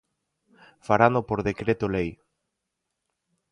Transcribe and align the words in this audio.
Farano 0.87 1.21
por 1.29 1.39
decreto 1.49 1.85
lei. 1.95 2.09